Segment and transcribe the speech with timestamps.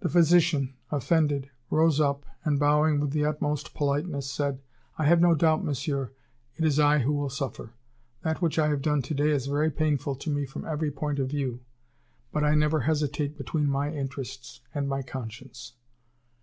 [0.00, 4.60] The physician, offended, rose up and bowing with the utmost politeness, said:
[4.98, 6.10] "I have no doubt, Monsieur,
[6.56, 7.72] it is I who will suffer.
[8.20, 11.18] That which I have done to day is very painful to me from every point
[11.20, 11.60] of view.
[12.32, 15.72] But I never hesitate between my interests and my conscience."